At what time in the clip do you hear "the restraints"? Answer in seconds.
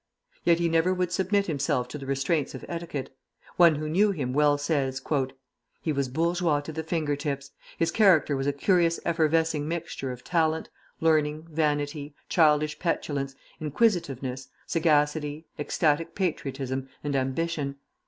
1.99-2.55